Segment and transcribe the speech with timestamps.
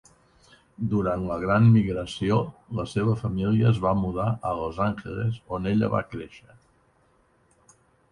[0.91, 2.39] Durant la Gran Migració,
[2.79, 6.57] la seva família es va mudar a Los Angeles, on ella va créixer.